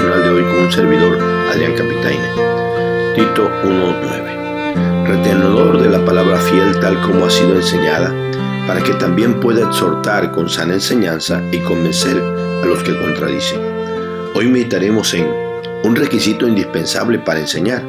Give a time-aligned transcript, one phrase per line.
[0.00, 1.18] de hoy con un servidor,
[1.50, 2.26] Adrián Capitaine.
[3.14, 5.06] Tito 1.9.
[5.06, 8.10] Retenedor de la palabra fiel tal como ha sido enseñada,
[8.66, 13.60] para que también pueda exhortar con sana enseñanza y convencer a los que contradicen.
[14.34, 15.30] Hoy meditaremos en
[15.84, 17.84] un requisito indispensable para enseñar.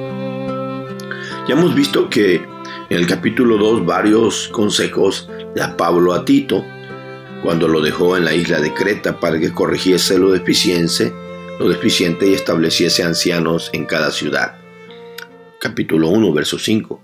[1.47, 2.35] Ya hemos visto que
[2.89, 6.65] en el capítulo 2 varios consejos da Pablo a Tito
[7.41, 11.13] cuando lo dejó en la isla de Creta para que corrigiese lo deficiente,
[11.59, 14.55] lo deficiente y estableciese ancianos en cada ciudad.
[15.59, 17.03] Capítulo 1, verso 5.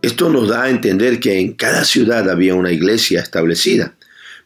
[0.00, 3.94] Esto nos da a entender que en cada ciudad había una iglesia establecida,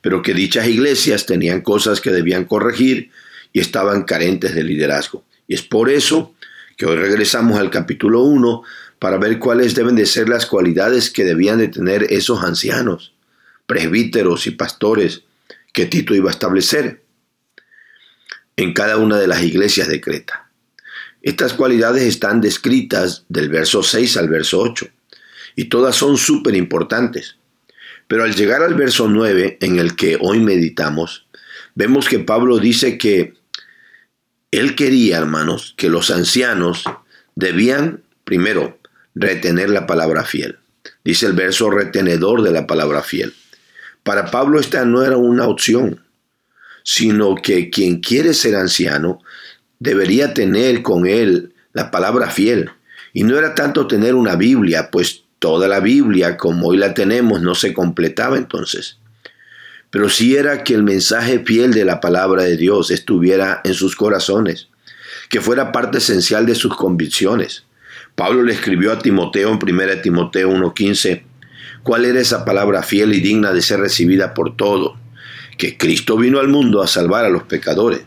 [0.01, 3.11] pero que dichas iglesias tenían cosas que debían corregir
[3.53, 5.25] y estaban carentes de liderazgo.
[5.47, 6.35] Y es por eso
[6.77, 8.63] que hoy regresamos al capítulo 1
[8.99, 13.13] para ver cuáles deben de ser las cualidades que debían de tener esos ancianos
[13.67, 15.23] presbíteros y pastores
[15.73, 17.02] que Tito iba a establecer
[18.57, 20.51] en cada una de las iglesias de Creta.
[21.23, 24.87] Estas cualidades están descritas del verso 6 al verso 8
[25.57, 27.37] y todas son súper importantes.
[28.09, 31.27] Pero al llegar al verso 9 en el que hoy meditamos,
[31.75, 33.35] vemos que Pablo dice que
[34.51, 36.85] él quería, hermanos, que los ancianos
[37.37, 38.79] debían, primero,
[39.15, 40.59] retener la palabra fiel.
[41.05, 43.35] Dice el verso retenedor de la palabra fiel.
[44.03, 46.03] Para Pablo esta no era una opción,
[46.83, 49.21] sino que quien quiere ser anciano
[49.79, 52.71] debería tener con él la palabra fiel.
[53.13, 57.43] Y no era tanto tener una Biblia, pues toda la Biblia como hoy la tenemos
[57.43, 58.99] no se completaba entonces.
[59.91, 63.97] Pero sí era que el mensaje fiel de la palabra de Dios estuviera en sus
[63.97, 64.69] corazones,
[65.29, 67.65] que fuera parte esencial de sus convicciones.
[68.15, 71.25] Pablo le escribió a Timoteo en 1 Timoteo 1.15,
[71.83, 74.97] cuál era esa palabra fiel y digna de ser recibida por todos,
[75.63, 78.01] que Cristo vino al mundo a salvar a los pecadores.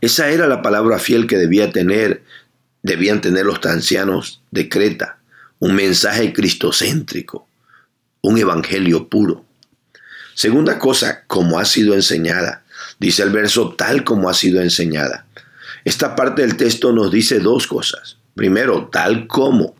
[0.00, 2.24] Esa era la palabra fiel que debía tener,
[2.82, 5.20] debían tener los ancianos de Creta,
[5.60, 7.46] un mensaje cristocéntrico,
[8.22, 9.44] un evangelio puro.
[10.34, 12.64] Segunda cosa, como ha sido enseñada.
[12.98, 15.26] Dice el verso tal como ha sido enseñada.
[15.84, 18.16] Esta parte del texto nos dice dos cosas.
[18.34, 19.76] Primero, tal como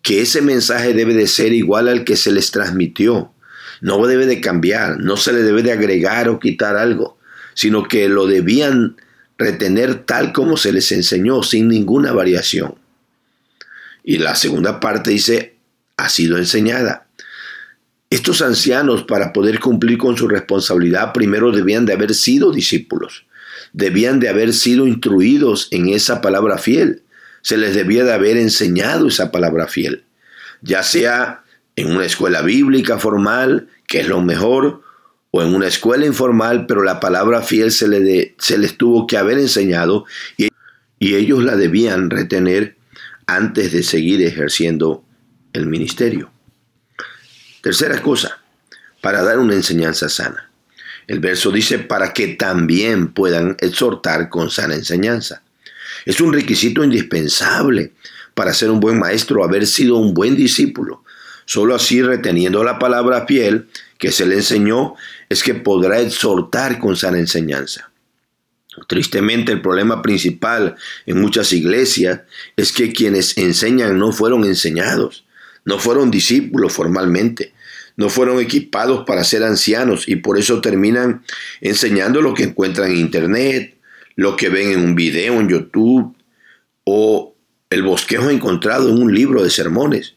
[0.00, 3.33] que ese mensaje debe de ser igual al que se les transmitió.
[3.80, 7.18] No debe de cambiar, no se le debe de agregar o quitar algo,
[7.54, 8.96] sino que lo debían
[9.38, 12.76] retener tal como se les enseñó, sin ninguna variación.
[14.02, 15.56] Y la segunda parte dice,
[15.96, 17.06] ha sido enseñada.
[18.10, 23.26] Estos ancianos, para poder cumplir con su responsabilidad, primero debían de haber sido discípulos,
[23.72, 27.04] debían de haber sido instruidos en esa palabra fiel
[27.44, 30.04] se les debía de haber enseñado esa palabra fiel,
[30.62, 31.43] ya sea
[31.76, 34.82] en una escuela bíblica formal, que es lo mejor,
[35.30, 39.38] o en una escuela informal, pero la palabra fiel se, se les tuvo que haber
[39.38, 40.04] enseñado
[40.36, 40.48] y,
[40.98, 42.76] y ellos la debían retener
[43.26, 45.04] antes de seguir ejerciendo
[45.52, 46.30] el ministerio.
[47.62, 48.38] Tercera cosa,
[49.00, 50.50] para dar una enseñanza sana.
[51.06, 55.42] El verso dice, para que también puedan exhortar con sana enseñanza.
[56.06, 57.92] Es un requisito indispensable
[58.34, 61.03] para ser un buen maestro haber sido un buen discípulo.
[61.46, 63.68] Solo así, reteniendo la palabra fiel
[63.98, 64.94] que se le enseñó,
[65.28, 67.90] es que podrá exhortar con sana enseñanza.
[68.88, 72.22] Tristemente, el problema principal en muchas iglesias
[72.56, 75.24] es que quienes enseñan no fueron enseñados,
[75.64, 77.54] no fueron discípulos formalmente,
[77.96, 81.22] no fueron equipados para ser ancianos y por eso terminan
[81.60, 83.76] enseñando lo que encuentran en internet,
[84.16, 86.16] lo que ven en un video en YouTube
[86.84, 87.34] o
[87.70, 90.13] el bosquejo encontrado en un libro de sermones.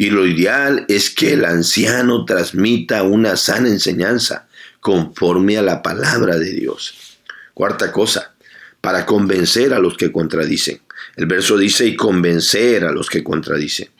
[0.00, 4.48] Y lo ideal es que el anciano transmita una sana enseñanza
[4.80, 7.18] conforme a la palabra de Dios.
[7.52, 8.32] Cuarta cosa,
[8.80, 10.80] para convencer a los que contradicen.
[11.16, 13.90] El verso dice y convencer a los que contradicen.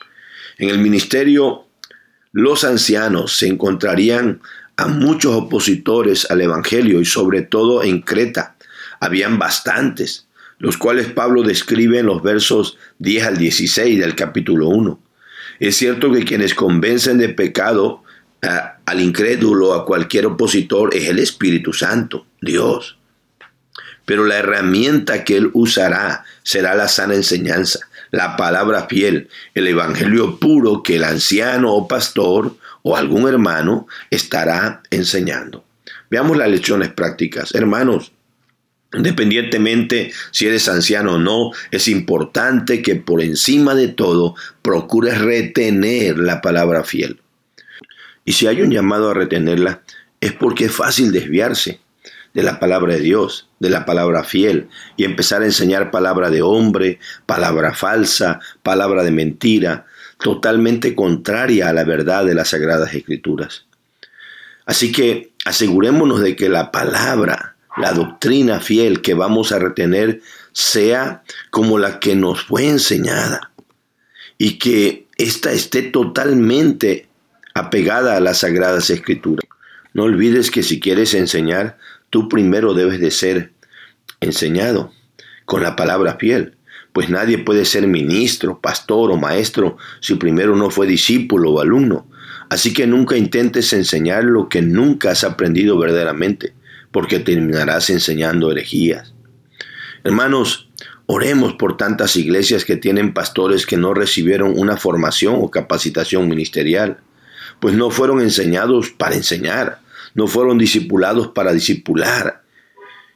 [0.57, 1.67] En el ministerio,
[2.31, 4.41] los ancianos se encontrarían
[4.77, 8.55] a muchos opositores al Evangelio y sobre todo en Creta,
[8.99, 10.25] habían bastantes,
[10.57, 15.10] los cuales Pablo describe en los versos 10 al 16 del capítulo 1.
[15.61, 18.01] Es cierto que quienes convencen de pecado
[18.41, 22.97] al incrédulo, a cualquier opositor, es el Espíritu Santo, Dios.
[24.03, 27.77] Pero la herramienta que él usará será la sana enseñanza,
[28.09, 34.81] la palabra fiel, el evangelio puro que el anciano o pastor o algún hermano estará
[34.89, 35.63] enseñando.
[36.09, 37.53] Veamos las lecciones prácticas.
[37.53, 38.11] Hermanos,
[38.93, 46.17] Independientemente si eres anciano o no, es importante que por encima de todo procures retener
[46.17, 47.21] la palabra fiel.
[48.25, 49.81] Y si hay un llamado a retenerla,
[50.19, 51.79] es porque es fácil desviarse.
[52.33, 56.41] de la palabra de Dios, de la palabra fiel, y empezar a enseñar palabra de
[56.41, 59.85] hombre, palabra falsa, palabra de mentira,
[60.17, 63.65] totalmente contraria a la verdad de las sagradas escrituras.
[64.65, 70.21] Así que asegurémonos de que la palabra, la doctrina fiel que vamos a retener
[70.53, 73.51] sea como la que nos fue enseñada
[74.37, 77.07] y que ésta esté totalmente
[77.53, 79.45] apegada a las sagradas escrituras.
[79.93, 81.77] No olvides que si quieres enseñar,
[82.09, 83.51] tú primero debes de ser
[84.19, 84.91] enseñado
[85.45, 86.55] con la palabra fiel,
[86.93, 92.07] pues nadie puede ser ministro, pastor o maestro si primero no fue discípulo o alumno.
[92.49, 96.53] Así que nunca intentes enseñar lo que nunca has aprendido verdaderamente,
[96.91, 99.13] porque terminarás enseñando herejías.
[100.03, 100.69] Hermanos,
[101.05, 106.97] oremos por tantas iglesias que tienen pastores que no recibieron una formación o capacitación ministerial,
[107.59, 109.79] pues no fueron enseñados para enseñar,
[110.15, 112.41] no fueron discipulados para discipular,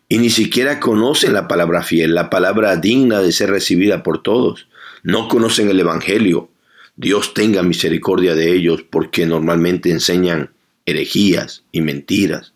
[0.07, 4.68] y ni siquiera conocen la palabra fiel, la palabra digna de ser recibida por todos.
[5.04, 6.50] No conocen el Evangelio.
[6.95, 10.51] Dios tenga misericordia de ellos porque normalmente enseñan
[10.86, 12.54] herejías y mentiras.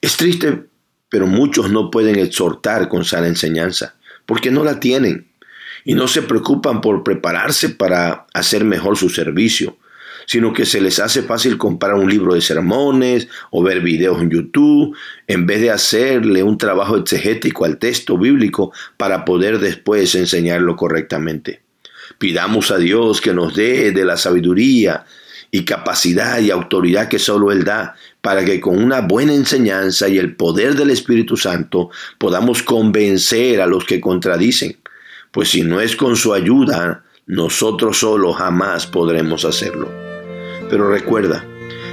[0.00, 0.64] Es triste,
[1.08, 3.94] pero muchos no pueden exhortar con sana enseñanza
[4.26, 5.28] porque no la tienen
[5.84, 9.76] y no se preocupan por prepararse para hacer mejor su servicio
[10.28, 14.28] sino que se les hace fácil comprar un libro de sermones o ver videos en
[14.28, 14.94] YouTube,
[15.26, 21.62] en vez de hacerle un trabajo exegético al texto bíblico para poder después enseñarlo correctamente.
[22.18, 25.06] Pidamos a Dios que nos dé de la sabiduría
[25.50, 30.18] y capacidad y autoridad que solo Él da, para que con una buena enseñanza y
[30.18, 34.76] el poder del Espíritu Santo podamos convencer a los que contradicen,
[35.32, 39.90] pues si no es con su ayuda, nosotros solo jamás podremos hacerlo.
[40.68, 41.44] Pero recuerda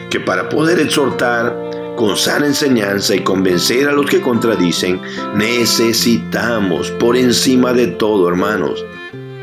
[0.09, 1.55] que para poder exhortar
[1.95, 4.99] con sana enseñanza y convencer a los que contradicen,
[5.35, 8.83] necesitamos por encima de todo, hermanos,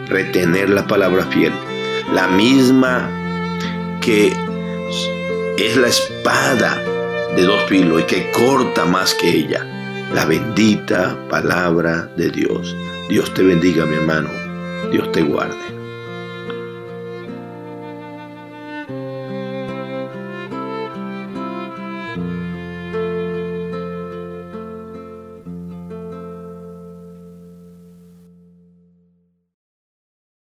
[0.08, 1.52] retener la palabra fiel,
[2.12, 3.21] la misma
[4.02, 4.32] que
[5.56, 6.82] es la espada
[7.36, 9.64] de dos filos y que corta más que ella,
[10.12, 12.76] la bendita palabra de Dios.
[13.08, 14.28] Dios te bendiga, mi hermano.
[14.90, 15.71] Dios te guarde.